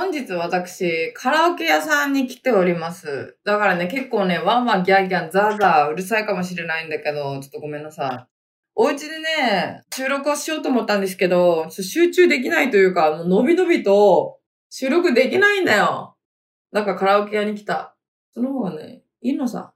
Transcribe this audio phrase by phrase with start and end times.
[0.00, 3.36] 本日私、カラオケ屋さんに来ております。
[3.44, 8.32] だからね、結構ね、ワンワンギャーギャーザーザーうるさいかもしれないんだけど、ちょっとごめんなさい。
[8.76, 14.38] お家でね、収録をしようと思ったんですけど、集中できないというか、もう伸び伸びと
[14.70, 16.16] 収録できないんだよ。
[16.72, 17.96] だからカラオケ屋に来た。
[18.32, 19.74] その方がね、いいのさ。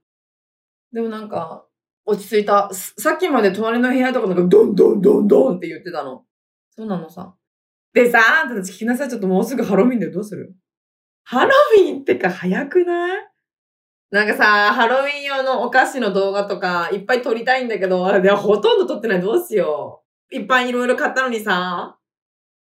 [0.93, 1.66] でもなんか、
[2.04, 2.70] 落ち着いた。
[2.73, 6.23] さっきまで隣の部屋とかなんかドンドンドンドンって言ってたの。
[6.70, 7.34] そうなのさ。
[7.95, 9.08] でさ、あんたたち聞きなさい。
[9.08, 10.12] ちょっともうすぐハロウィンだよ。
[10.12, 10.54] どうする？
[11.25, 13.29] ハロウィンってか早くない？
[14.11, 19.20] なんかさ、ハロウィン用のお菓子の動画とかいっぱい撮りたいんだけど、あれでほとんど撮ってない。
[19.20, 20.36] どうしよう。
[20.36, 21.98] いっぱいいろいろ買ったのにさ。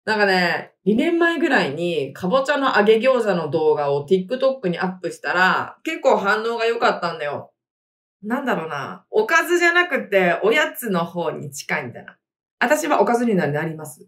[0.05, 7.51] なんかね、2年前ぐらいに、かぼちゃの揚げ餃子の動画を TikTok にアップしたら、結構反応が良かったんだよ。
[8.21, 9.05] なんだろうな。
[9.09, 12.17] おかずじゃなくて、おやつの方に近いみたいな。
[12.59, 14.07] 私はおかずになります。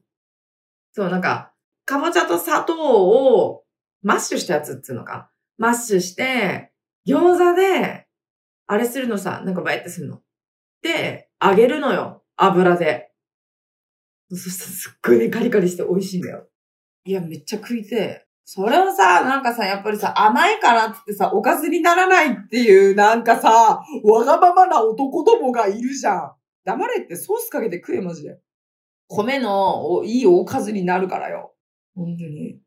[0.94, 1.54] そう、なんか、
[1.86, 3.64] かぼちゃと砂糖を
[4.02, 5.30] マッシュしたやつっていうのか？
[5.58, 6.72] マッシュして、
[7.08, 8.08] 餃子で、
[8.68, 10.22] あれするのさ、なんかバイってするの。
[10.82, 12.24] で、揚げるのよ。
[12.36, 13.12] 油で。
[14.30, 16.48] そしたらすっごいね、カリカリして美味しいんだよ。
[17.06, 18.26] いや、めっちゃ食いて。
[18.44, 26.32] それをさ、なんかさ、やっぱりさ、甘いからってってさ、おかずにならないっていう、なんかさ、わがままな男どもがいるじゃん。
[26.66, 28.40] 黙れってソースかけて食え、マジで。
[29.08, 31.54] 米のおいいおかずになるからよ。
[31.96, 32.60] 本当に。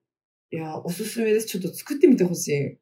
[0.53, 1.47] いや、おすすめです。
[1.47, 2.79] ちょっと作ってみてほしい。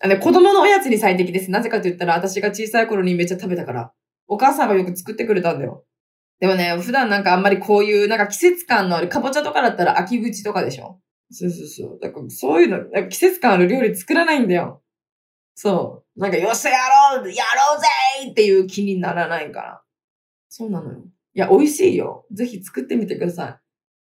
[0.00, 1.50] あね、子供のおやつに最適です。
[1.50, 3.92] なぜかと言ったら、私が小さい頃にめっちゃ食べたから。
[4.26, 5.84] お母さんがよく作ってくれたんだよ。
[6.40, 11.98] でもね、普段なんかあんまりこういう、なんか季節感のある、かぼちゃとかだったら秋口とかでしょそうそうそう。
[12.00, 14.82] だからそういうの、なんか季節感ある料理作らないんだよ。
[15.54, 16.20] そう。
[16.20, 16.78] なんか、よっしゃや
[17.14, 17.80] ろうやろう
[18.24, 19.82] ぜっていう気にならないから。
[20.48, 21.04] そうなのよ。
[21.34, 22.26] いや、美味しいよ。
[22.32, 23.60] ぜひ作ってみてください。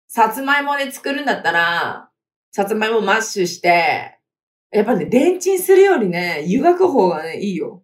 [0.08, 2.10] さつまいもで作るんだったら、
[2.52, 4.20] さつまいもマッシュして、
[4.72, 7.84] やっぱね、レンチンするよりね、湯がく方がね、いいよ。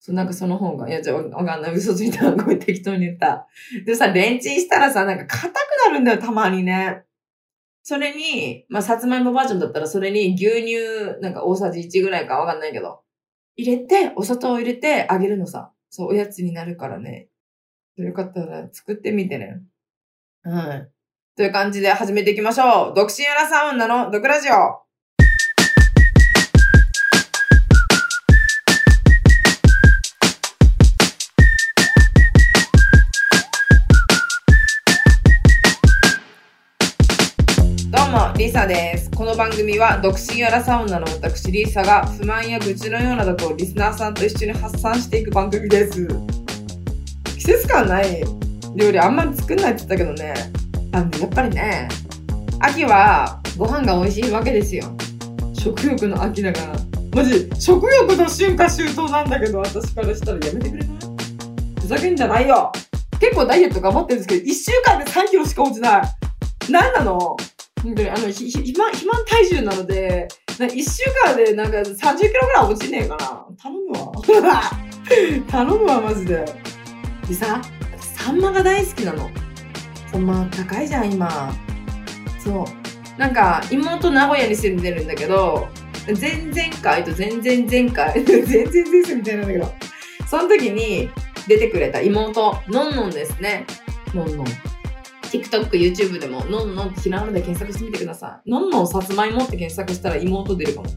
[0.00, 1.74] そう、なんかその方が、いや、じゃあ、わかんない。
[1.74, 2.30] 嘘ついた。
[2.30, 3.46] ごめん、適当に言った。
[3.84, 5.54] でさ、レンチンしたらさ、なんか硬く
[5.86, 7.04] なるんだよ、たまにね。
[7.82, 13.00] それに、まあ、さつまいもバージョンだったら、それに牛乳、なんか大さじ1ぐらいかわかんないけど、
[13.56, 15.72] 入れて、お砂糖を入れてあげるのさ。
[15.90, 17.28] そう、おやつになるからね。
[17.96, 19.62] よかったら作ってみてね。
[20.42, 20.90] はい。
[21.36, 22.92] という感じで始めていきましょう。
[22.96, 24.82] 独身アラサウンナの毒ラジオ。
[37.90, 39.08] どうも、リサです。
[39.12, 46.43] この番組は独身アラサウナの私リサが不満や愚痴のようなことをリスナーさんと一緒に発散していく番組です。
[47.44, 48.24] 季節感ない
[48.74, 50.32] 料理あんまり作んないって言ったけどね。
[50.92, 51.88] あの、やっぱりね、
[52.60, 54.86] 秋はご飯が美味しいわけですよ。
[55.52, 56.74] 食欲の秋だから。
[57.14, 60.98] マジ、食欲の春夏秋冬なんだけど、私からしたらやめてくれない？
[61.82, 62.72] ふざけんじゃないよ。
[63.20, 66.72] 結構ダイエット頑張ってるんですけど、1週間で3キロしか落ちない。
[66.72, 67.36] なんなの？
[67.82, 70.28] 本当に、あの、ひ、ひ、肥満、肥満体重なので、
[70.58, 73.46] な1週間でなんか30キロぐらい落ちねえかな。
[73.62, 74.62] 頼むわ。
[75.50, 76.42] 頼むわ、マジで。
[77.28, 77.62] でさ、
[77.98, 79.30] 私サンマが大好きなの。
[80.12, 81.52] サンマ高いじゃん、今。
[82.38, 83.18] そう。
[83.18, 85.68] なんか、妹名古屋に住んでるんだけど、
[86.20, 89.72] 前々回と前々前回、 全然前世みたいなんだけど、
[90.26, 91.10] その時に
[91.48, 93.66] 出てくれた妹、のんのんですね。
[94.12, 94.46] のんのん。
[95.32, 98.50] TikTok、YouTube でも、のんのんってひらがなで検索してみてください。
[98.50, 100.88] のんのんさつまいもって検索したら妹出るかも。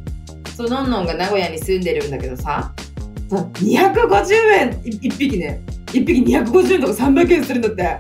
[0.56, 2.74] そう、のんのんが名古屋に住んでるんだけどさ、
[3.30, 5.62] 250円、い一匹ね。
[5.94, 8.00] 一匹250円とか300円するんだって。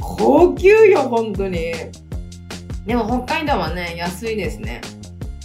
[0.00, 1.72] 高級よ、本当に。
[2.86, 4.80] でも北海道はね、安いですね。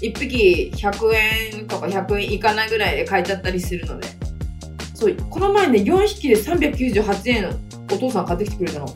[0.02, 1.13] 一匹100
[1.56, 4.07] 円とか100円いかないぐらいで買えちゃったりするので。
[4.94, 7.50] そう、この前ね、4匹で398円
[7.91, 8.88] お父さん買ってきてくれたの。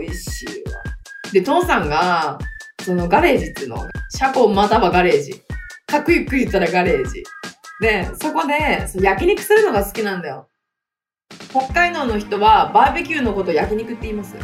[0.00, 0.82] 美味しいわ。
[1.32, 2.38] で、父さんが、
[2.84, 5.42] そのガレージっていうの、車庫またはガレージ。
[5.86, 7.22] かっこゆっくり言ったらガレージ。
[7.80, 10.47] で、そこで焼肉するのが好きなんだよ。
[11.50, 14.34] 北海道の人はバーベキューのこと焼肉って言います？
[14.36, 14.42] 好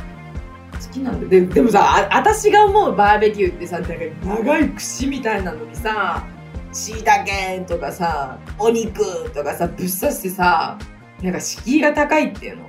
[0.93, 1.29] きなん。
[1.29, 3.95] ででもさ、あ私が思うバーベキューってさ、なんか
[4.25, 6.27] 長い串みたいなのにさ、
[6.73, 10.79] 椎茸とかさ、お肉とかさ、ぶっ刺してさ、
[11.23, 12.65] なんか敷居が高いっていうの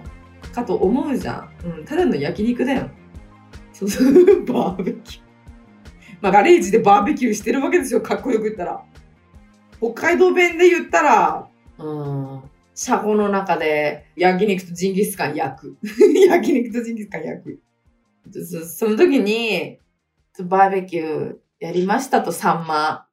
[0.54, 1.50] かと思うじゃん。
[1.66, 2.90] うん、ただの焼肉だよ。
[3.74, 4.14] そうそう、
[4.46, 5.22] バーベキュー。
[6.22, 8.82] まあ、ガレージでバーベキューしてるわけですよ、かっこよく言ったら。
[9.80, 11.48] 北海道弁で言ったら、
[11.78, 12.42] うん、
[12.76, 15.78] 車庫の中で焼肉とジンギスカン焼く。
[16.28, 17.62] 焼肉とジンギスカン焼く。
[18.44, 19.80] そその時に、
[20.44, 23.08] バーベキューやりましたと、サンマ。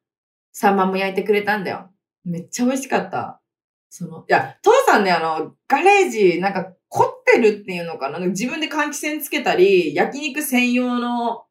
[0.52, 1.90] サンマも焼いてくれたんだよ。
[2.24, 3.40] めっちゃ美味しかった。
[3.88, 11.44] その、いや、父さんね、あの、ガレージ、なんか、凝ってるっていうのかな自分で換気扇つけたり、焼肉専用の、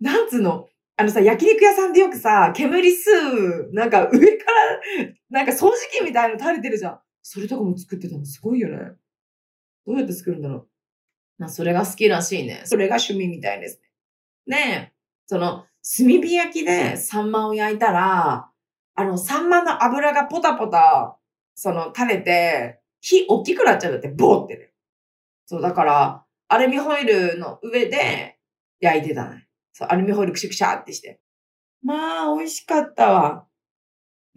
[0.00, 2.94] なんつうの、あのさ、焼肉屋さんでよくさ、煙吸
[3.68, 4.80] う、なんか上から、
[5.30, 7.00] なんか掃除機みたいの垂れてるじゃん。
[7.22, 8.78] それとかも作ってたのすごいよね。
[9.86, 10.68] どうやって作るんだろう。
[11.38, 12.62] まあ、それが好きらしいね。
[12.64, 13.80] それが趣味みたいです
[14.46, 14.56] ね。
[14.58, 14.92] ねえ、
[15.26, 18.50] その、炭火焼きでサンマを焼いたら、
[18.94, 21.16] あの、サンマの油がポタポタ、
[21.54, 24.72] その、垂れて、火大きくなっちゃうんだって、ボーってね。
[25.46, 28.38] そう、だから、アルミホイルの上で
[28.80, 29.48] 焼いてたね。
[29.72, 31.20] そう、アルミホイルクシュクシャーってして。
[31.82, 33.46] まあ、美味しかったわ。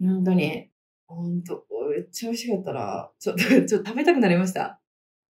[0.00, 0.70] 本当に。
[1.06, 3.10] 本当めっちゃ美味しかったな。
[3.18, 4.80] ちょっと、 ちょっと食べたくなりました。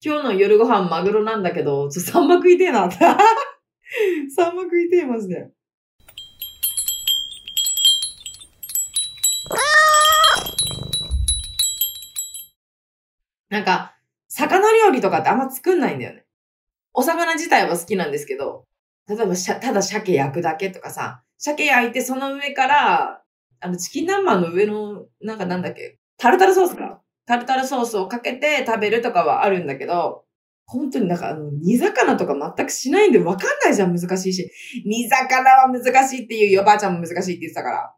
[0.05, 2.91] 今日の夜ご飯マグロなんだけど、ちょっとサンマ食いてえな。
[2.91, 5.51] サンマ食いてえ、マジで。
[13.51, 13.95] なんか、
[14.29, 16.25] 魚料理とかってあんま作んないんだよね。
[16.93, 18.67] お魚自体は好きなんですけど、
[19.09, 23.24] 例えば、ただ鮭焼くだけとかさ、鮭焼いてその上から、
[23.65, 27.01] あの、チキン南蛮の上の、なんかなんだっけ、タルタルソースか。
[27.27, 30.27] タルタルソースをかけて食べるとかはあるんだけど、
[30.67, 34.51] 本当になんかあの、煮魚とか全くしないんでわかんないじゃん、難しいし。
[34.85, 37.95] 煮魚は難しいっていうよ、ばあちゃんも難しいって言ってたから。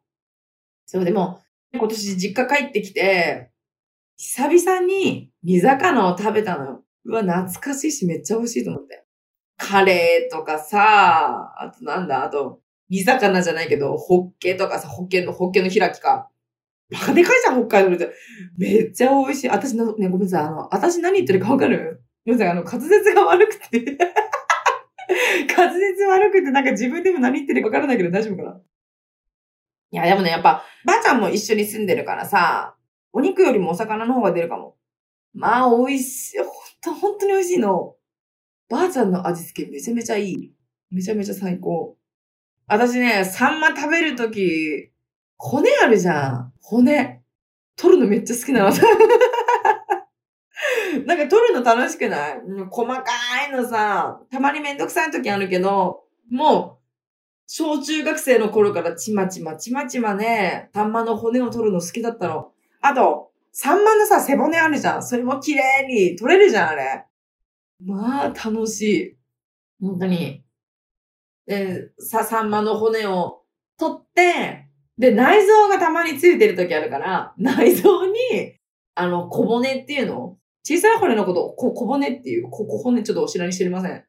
[0.87, 1.41] そう、でも、
[1.75, 3.51] 今年実家帰ってきて、
[4.17, 6.85] 久々に煮魚を食べたのよ。
[7.07, 9.05] うわ、懐かしいしめっちゃ美味しいと思って。
[9.59, 16.31] カレーとかさ、あとなんだ、あと、煮魚じゃないけど、ホッケとかさ、ホッケの、ホッケの開きか。
[16.91, 18.13] バカでかいじゃん、北海道で。
[18.57, 19.49] めっちゃ美味しい。
[19.49, 20.45] 私の、ね、ごめんなさい。
[20.45, 22.03] あの、私何言ってるかわかる？
[22.25, 22.53] ごめんなさい。
[22.53, 23.81] あの、滑舌が悪くて。
[25.57, 28.61] 滑舌悪くて、なんか自分でも何言ってるかわからないけど大丈夫かな？
[29.91, 32.77] いや、でもね、やっぱ、ばあちゃんも一緒に住んでるからさ、
[33.13, 34.77] お肉よりもお魚の方が出るかも。
[35.33, 36.39] まあ、美味しい。
[36.39, 36.49] ほん
[36.83, 37.95] と、本当に美味しいの。
[38.69, 40.53] ばあちゃんの味付けめちゃめちゃいい。
[40.91, 41.97] めちゃめちゃ最高。
[42.69, 44.91] 私ね、サンマ食べるとき、
[45.37, 46.53] 骨あるじゃん。
[46.61, 47.23] 骨。
[47.77, 48.71] 取るのめっちゃ好きなの。
[51.07, 52.41] なんか取るの楽しくない？
[52.71, 53.05] 細か
[53.49, 56.83] いのさ、たまにめんどくさい時あるけど、もう、
[57.47, 62.53] 小中学生の頃からちまちまちまちまね、サンマの骨を取るの好きだったの。
[62.81, 65.03] あと、サンマのさ、背骨あるじゃん。
[65.05, 67.05] それも綺麗に取れるじゃん、あれ。
[67.85, 69.17] まあ、楽しい。
[69.81, 70.43] 本当に。
[71.47, 73.43] で、さ、サンマの骨を
[73.79, 78.13] 取って、で、内臓がたまについてる時あるから、内臓に、
[78.95, 84.05] あの、小骨っていうの小さい骨のことこ小骨っていう、こ小骨ちょっとお知らにしてません。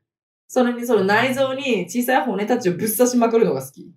[0.47, 3.93] それにその内臓に小さい骨たちをぶっ刺しまくるのが好き。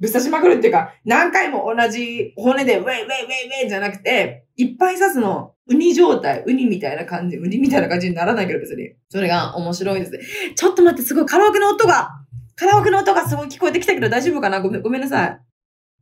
[0.00, 5.54] ぶっ刺しまくるっていうか、何回も同じ骨でウェイウェイウェイウェイじゃなくて、いっぱい刺すの。
[5.68, 6.42] ウニ状態。
[6.44, 7.36] ウニみたいな感じ。
[7.36, 8.90] ウニみたいな感じにならないけど別に。
[9.08, 10.20] それが面白いですね。
[10.56, 12.10] ちょっと待って、すごいカラオケの音が、
[12.54, 14.60] カラオケの音がすごい聞こえてきたけど大丈夫かな？
[14.60, 15.40] ごめん、ごめんなさい。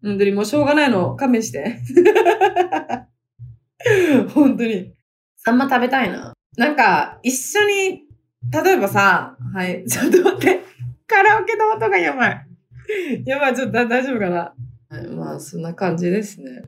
[0.03, 1.15] 本当にもうしょうがないの。
[1.17, 1.79] 勘弁して。
[4.35, 4.93] 本当に。
[5.37, 6.33] サンマ食べたいな。
[6.57, 8.03] なんか、一緒に、
[8.51, 10.65] 例えばさ、はい、 ちょっと待って。
[11.07, 12.47] カラオケの音がやばい。
[13.25, 14.55] やばい、ちょっとだ大丈夫かな？
[14.89, 16.63] はい、まあ、そんな感じですね。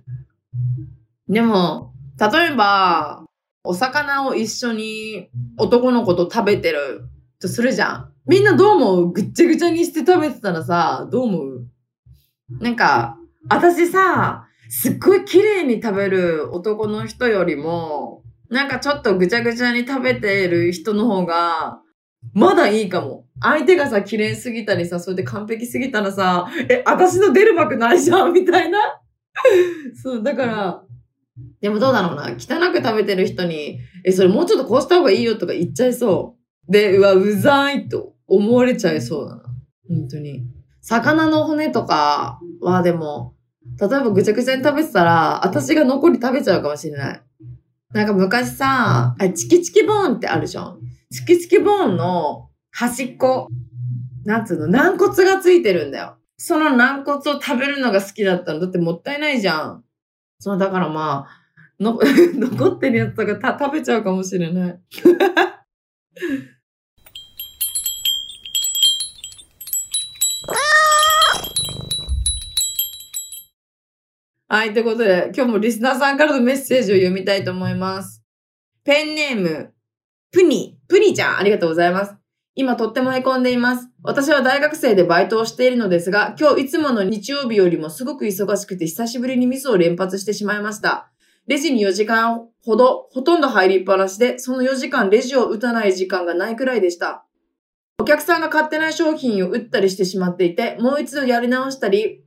[1.29, 3.25] でも、例えば、
[3.65, 7.05] お魚を一緒に男の子と食べてる
[7.41, 8.12] とするじゃん。
[8.27, 11.67] みんなどう思うぐっちゃぐちゃにして食べてたらさ、どう思う？
[12.61, 13.17] なんか、
[13.49, 21.81] 私さ、すっごい綺麗に食べる男の人よりも、なんかちょっとぐちゃぐちゃに食べてる人の方が、
[22.35, 23.27] まだいいかも。
[23.41, 28.79] 相手がさ、綺麗すぎたりさ、それで完璧すぎたらさ、え、私の出る幕ないじゃんみたいな。
[30.01, 30.83] そう、だから、
[31.61, 32.31] でもどうだろうな。
[32.39, 36.37] 汚く食べてる人に、え、それもうちょっとこうした方がいいよとか言っちゃいそ
[36.69, 36.73] う。
[36.73, 39.43] で、うわ、うざいと思われちゃいそうだな。
[39.89, 40.45] 本当に。
[40.81, 43.35] 魚の骨とかはでも、
[43.81, 47.23] 例えばぐちゃぐちゃに食べてたら、私が残り食べちゃうかもしれない。
[47.93, 50.79] なんか昔さ、あチキチキボーンってあるじゃん。
[51.11, 53.49] チキチキボーンの端っこ、
[54.25, 56.17] なんつうの、軟骨がついてるんだよ。
[56.37, 58.61] その軟骨を食べるのが好きだったの。
[58.61, 59.85] だってもったいないじゃん。
[60.39, 61.43] そう、だからまあ、
[61.83, 61.99] の
[62.35, 64.81] 残ってるやつとかた食べちゃうかもしれない。
[74.53, 78.23] はい、ということで、今日もリスナーさんからのメッセージを読みたいと思います。
[78.85, 79.73] ペンネーム、
[80.31, 82.15] プニ、プニちゃん、ありがとうございます。
[82.55, 83.89] 今とっても凹んでいます。
[84.03, 91.11] 私は大学生でバイトをしているのですが、今日いつもの日曜日よりもすごく忙しくて久しぶりにミスを連発してしまいました。
[91.47, 97.25] レジに4時間ほど、ほとんど入りっぱなしで、その4時間レジを打たない時間がないくらいでした。
[97.99, 102.22] お客さんが買ってない商品を打ったりしてしまっていて、もう一度やり直したり、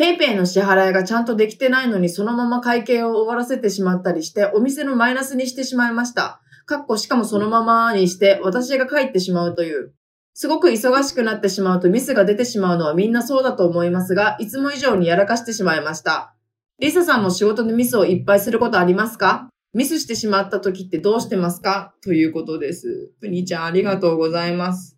[0.00, 6.40] PayPay の支払いがちゃんとできてないのにそのまま会計を終わらせてしまったりして、お店のマイナスにしてしまいました。
[6.64, 9.92] かっこしかもそのままにして私が帰ってしまうという。
[10.32, 16.34] すごく忙しくなってしまうとミスが出てしまうのはみんなそうだと思いますが、いつも以上にやらかしてしまいました。
[16.78, 19.50] リサさんも仕事でミスをいっぱいすることありますか？
[19.74, 21.94] ミスしてしまった時ってどうしてますか？
[22.02, 23.10] ということです。
[23.20, 24.96] プニちゃんありがとうございます。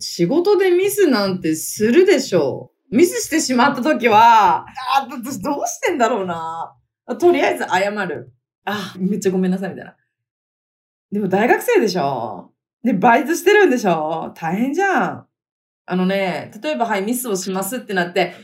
[0.00, 2.77] 仕事でミスなんてするでしょう。
[2.90, 6.74] ミスしてしまった時は、あ、私どうしてんだろうな。
[7.18, 8.32] とりあえず謝る。
[8.64, 9.96] あ、めっちゃごめんなさいみたいな。
[11.10, 12.52] でも大学生でしょ
[12.82, 15.26] で、バイトしてるんでしょ大変じゃん。
[15.86, 18.34] あのね、例えばはい、ミスをしますってなって、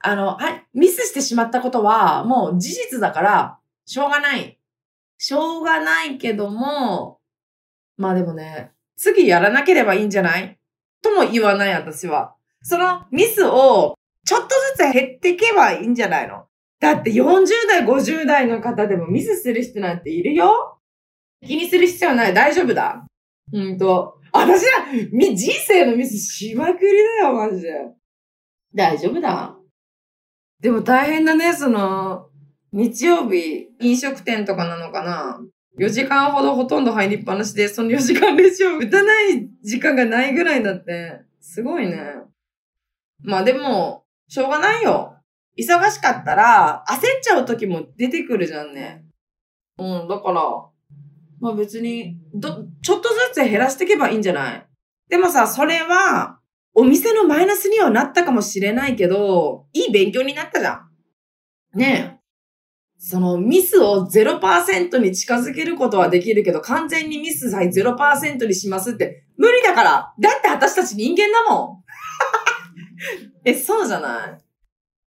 [0.00, 4.58] あの、はい、ミスしてしまったことはもう事実だから、しょうがない。
[5.18, 7.20] しょうがないけども、
[7.96, 10.58] まあでもね、次やらなければいいんじゃない？
[11.02, 12.34] とも言わない私は。
[12.62, 13.94] そのミスを
[14.26, 16.44] ちょっとずつ減っていけばいいんじゃないの？
[16.80, 20.78] だって40代、50代の方でもミスする人なんているよ
[21.46, 22.34] 気にする必要ない。
[22.34, 23.04] 大丈夫だ。
[23.52, 27.70] うんと、私は、み、人生のミスしまくりだよ、マジで。
[28.74, 29.56] 大丈夫だ。
[30.60, 32.28] でも大変だね、その、
[32.72, 35.40] 日曜日、飲食店とかなのかな
[35.78, 41.98] ?4 時間ほどほとんど入りっぱなしで、その4時間レジを打たない時間がないぐらいだって、すごいね。
[43.22, 45.16] まあでも、しょうがないよ。
[45.58, 49.04] 忙しかったら、焦っちゃう時も出てくるじゃんね。
[49.78, 50.42] うん、だから、
[51.40, 54.66] まあ別に、ど、ちょっとずつ減らしていけばいいんじゃない？
[55.08, 56.38] でもさ、それは、
[56.72, 60.72] お店のマイナスにはなったかもしれないけど、いい勉強になったじゃ
[61.74, 61.78] ん。
[61.78, 62.20] ねえ。
[63.02, 70.14] そのミスを0%に近づけることはできるけど、完全にミスさえ0%にしますって無理だから。
[70.20, 71.79] だって私たち人間だもん。
[73.44, 74.38] え、そうじゃない？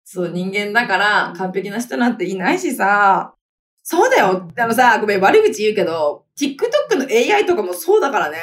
[0.04, 3.34] そう、人間だから完璧な人なんていないしさ。
[3.82, 4.50] そうだよ。
[4.56, 8.38] あのさ、ごめん、悪口言うけど、TikTok の AI とかもそうだからね。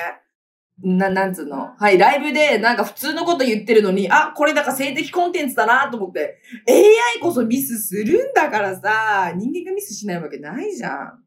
[0.83, 1.75] な、なんつうの？
[1.77, 11.23] はい、ライブでなんか普通のこと言ってるのに、あ、これなんか性的コンテンツだなと思って、AI こそミスするんだからさ、人間がミスしないわけないじゃん。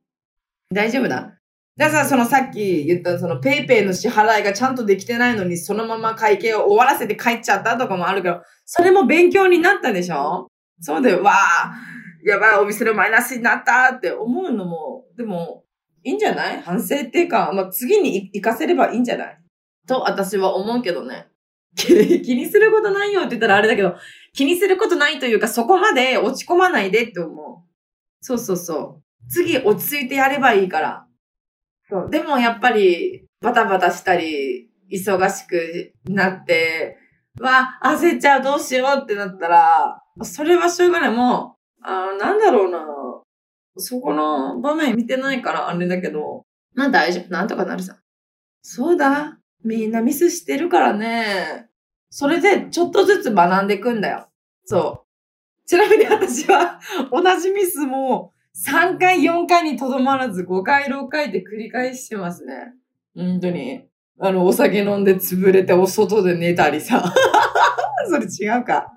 [0.73, 1.39] 大丈夫だ。
[1.77, 10.49] だから、そのさっき言ったそのペイペイの支払いがちゃんとできてないのに、そのまま会計を終わらせて帰っちゃったとかもあるけど、それも勉強になったでしょ？
[10.81, 11.75] そうだよ、わあ、
[12.25, 15.65] やばい、お店のマイナスになったって思うのも、でも、
[16.05, 16.61] いいんじゃない？
[16.63, 19.39] 反省っていうか、まあ、次に活かせればいいんじゃない？
[19.89, 21.27] と私は思うけどね。
[21.77, 23.97] 気にすることないよって言ったらあれだけど、
[24.33, 27.69] 気にすることないというか、そこまで落ち込まないでって思う。
[28.21, 29.29] そうそうそう。
[29.29, 31.07] 次落ち着いてやればいいから。
[31.95, 32.11] そう。
[32.11, 36.99] でもやっぱり、バタバタしたり、忙しくなって、
[37.41, 41.11] わ、焦っちゃう、どうしようってなったら、それはしょうがない。
[41.13, 42.85] もう、あなんだろうな。
[43.77, 46.43] そこの場面見てないからあれだけど、
[46.75, 47.31] まあ大丈夫。
[47.31, 47.97] なんとかなるさ。
[48.63, 49.39] そうだ。
[49.65, 51.69] みんなミスしてるからね。
[52.11, 54.29] それでちょっとずつ学んでいくんだよ。
[54.65, 55.69] そう。
[55.69, 56.81] ちなみに私は
[57.13, 62.73] 同じミスも3回、4回にとどまらず5回、6回って繰り返してますね。
[63.17, 63.85] 本当に。
[64.21, 67.03] あの、お酒飲んで潰れてお外で寝たりさ。
[68.09, 68.93] それ違うか。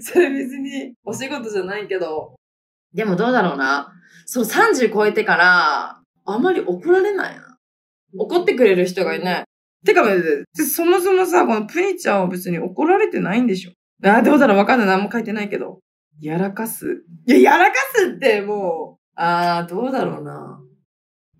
[0.00, 2.34] それ別にお仕事じゃないけど。
[2.92, 3.92] でもどうだろうな。
[4.26, 7.56] そう、30超えてから、あんまり怒られないな。
[8.18, 9.44] 怒ってくれる人がいない。
[9.86, 10.04] てか、
[10.54, 13.72] そもそもさ、このプニちゃんは別に怒られてないんでしょ？
[14.08, 14.88] ああ、どうだろうわかんない。
[14.88, 15.78] 何も書いてないけど。
[16.20, 17.04] やらかす？
[17.26, 20.60] いや、やらかすってもう、ああ、どうだろうな。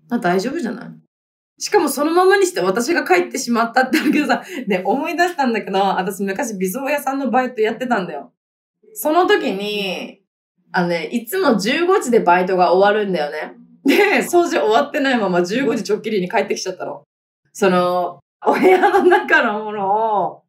[0.09, 0.89] あ、大丈夫じゃない？
[1.61, 8.33] しかもそのままにして私が帰ってしまったってあるけどさ、ね、思い出したんだけど、私昔美装屋さんのバイトやってたんだよ。
[8.93, 10.21] その時に、
[10.71, 13.53] あのね、いつも15時でバイトが終わるんだよね。
[13.85, 17.03] で、掃除終わってないまま15時ちょっきりに帰ってきちゃったの。
[17.53, 20.43] その、お部屋の中のものを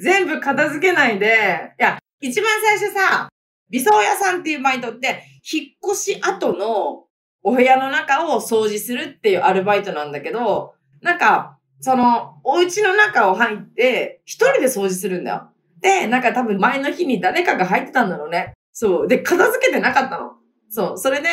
[0.00, 3.28] 全部片付けないで、いや、一番最初さ、
[3.70, 7.04] 理想屋さんっていうバイトって、引っ越し後の
[7.42, 15.50] お部屋の中を掃除するっていうアルバイトなんだけど、なんか、その、お家の中を入って、一人で掃除するんだよ。
[15.80, 18.54] で、なんか多分前の日に誰かが入ってたんだろうね。
[18.72, 19.08] そう。
[19.08, 20.32] で、片付けてなかったの。
[20.68, 20.98] そう。
[20.98, 21.28] それで、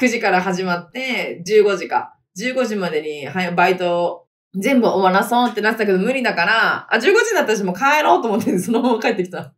[0.00, 2.14] 9時から始まって、15時か。
[2.38, 9.54] 15時までに、はい、バイトを全部終わらそうってなってたけど無理だから、あ、15時だったしもう帰ろうと思ってそのまま帰ってきた。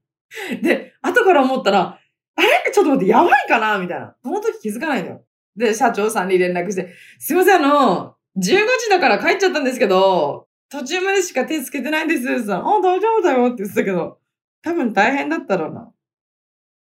[0.63, 1.99] で、後から思ったら、
[2.37, 2.73] あれ？
[2.73, 3.79] ちょっと待って、やばいかな？
[3.79, 4.17] みたいな。
[4.23, 5.25] その時気づかないのよ。
[5.57, 12.47] で、社長さんに連絡して、すいません、あの、15時だから帰っちゃったんですけど、途中までしか手つけてないんです。
[12.47, 14.19] さ、あ、大丈夫だよって言ってたけど、
[14.63, 15.93] 多分大変だったろうな。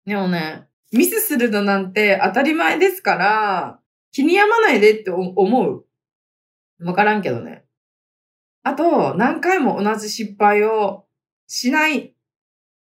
[0.05, 3.79] でもね、ミスするのなんて当たり前ですから、
[4.11, 5.85] 気に病まないでって思う。
[6.83, 7.63] わからんけどね。
[8.63, 11.05] あと、何回も同じ失敗を
[11.47, 12.13] しない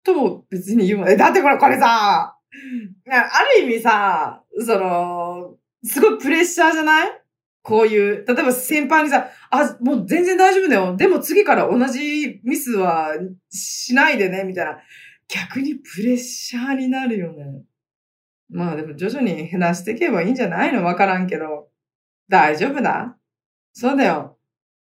[0.04, 1.10] とも別に言うもん。
[1.10, 2.33] え、だってこれ、これさ、
[3.10, 7.10] ある意味さ、その、すごいプレッシャーじゃない？
[7.62, 10.96] こういう、例えば先輩にさ、あ、もう全然大丈夫だよ。
[10.98, 13.14] でも次から同じミスは
[13.50, 14.80] しないでね、みたいな。
[15.30, 17.64] 逆にプレッシャーになるよね。
[18.50, 20.84] まあでも徐々に減らしていけばいいんじゃないの？
[20.84, 21.70] わからんけど。
[22.28, 23.18] 大丈夫だ？
[23.72, 24.38] そうだよ。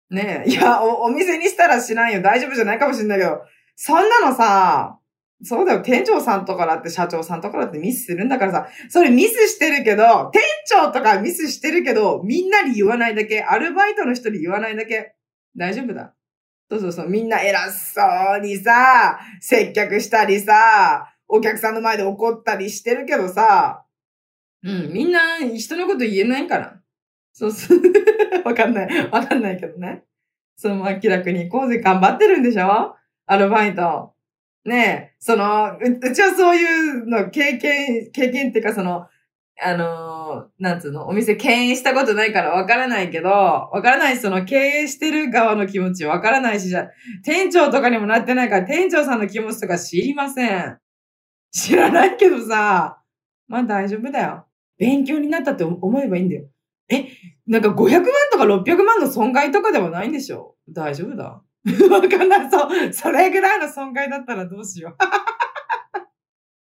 [0.09, 0.49] ねえ。
[0.49, 2.21] いやお、お店にしたらしないよ。
[2.21, 3.41] 大丈夫じゃないかもしれないけど。
[3.75, 4.99] そんなのさ、
[5.43, 5.81] そうだよ。
[5.81, 15.15] 店長さんとかだって社長さんとかだってミスするんだからさ、それミスしてるけど、店長とかミスしてるけど、みんなに言わないだけ、アルバイトの人に言わないだけ、
[15.57, 16.13] 大丈夫だ。
[16.69, 18.01] そうそうそう、みんな偉そ
[18.37, 23.85] うにさ、接客したりさ、お客さんの前で怒ったりしてるけどさ、
[24.63, 26.79] うん、みんな人のこと言えないから。
[27.33, 27.79] そうそう。
[28.45, 29.09] わかんない。
[29.09, 30.03] わかんないけどね。
[30.55, 32.95] そう、明らかに行こうぜ頑張ってるんでしょ？
[33.25, 34.10] アルバイト。
[34.65, 39.07] ねえ、その、う、うちはそういうの経験、経験っていうかその、
[39.63, 46.87] あの、なんつうの、お店経営したことないからわからないけど、わからないし、その経営してる側の気持ちわからないし、じゃ、
[47.23, 50.77] 店長とかにもなってないから、店長さんの気持ちとか知りません。
[51.51, 52.99] 知らないけどさ、
[53.47, 54.45] まあ大丈夫だよ。
[54.79, 56.45] 勉強になったって思えばいいんだよ。
[56.89, 57.07] え、
[57.47, 60.55] なんか500万とか600万の損害とかではないんでしょ？
[60.69, 61.41] 大丈夫だ。
[61.91, 62.49] わかんない。
[62.51, 62.93] そう。
[62.93, 64.97] それぐらいの損害だったらどうしよう。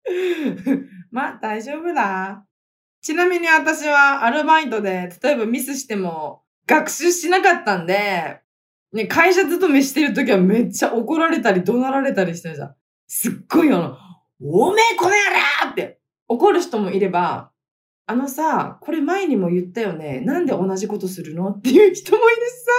[1.12, 2.46] まあ、大丈夫だ。
[3.02, 8.42] ちなみに私はアルバイトで、例えばミスしても学習しなかったんで、
[8.94, 12.76] ね、会社勤めしてるときはめっちゃ怒られたり怒鳴られたりしてるじゃん。
[13.08, 13.98] すっごいあの、
[14.42, 15.16] おめえこの野
[15.66, 17.52] 郎って怒る人もいれば、
[18.06, 20.22] あのさ、これ前にも言ったよね。
[20.22, 21.50] なんで同じことするの？
[21.50, 22.72] っていう人もいるしさ。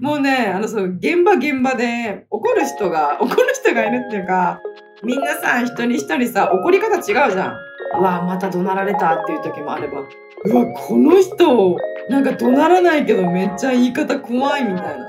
[0.00, 4.60] もうね、あの、そう、現場現場で怒る人が、怒る人がいるっていうか、
[5.02, 7.52] みんなさ、一人一人さ、怒り方違うじゃん。
[7.98, 11.76] うわ、また怒鳴られたっていう時もあれば、うわ、この人、
[12.08, 15.08] なんか怒鳴らないけどめっちゃ言い方怖いみたいな。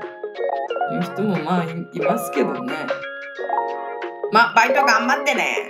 [0.94, 2.74] いう人もまあいいますけどね。
[4.32, 5.68] まあ、バイト頑張ってね。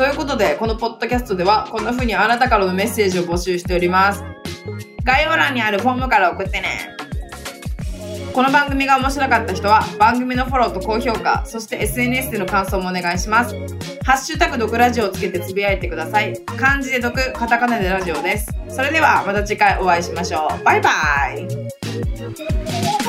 [0.00, 4.24] ということで、このポッドキャストでは、こんな風にあなたからのメッセージを募集しております。
[5.04, 6.96] 概要欄にあるフォームから送ってね。
[8.32, 13.54] この番組が面白かった人は、番組のフォローと高評価、そして SNS での感想もお願いします。
[14.02, 16.32] ハッシュタグ毒ラジオをつけてつぶやいてください。
[16.46, 18.50] 漢字で毒、カタカナでラジオです。
[18.70, 20.64] それではまた次回お会いしましょう。
[20.64, 20.90] バイバ
[21.36, 21.46] イ「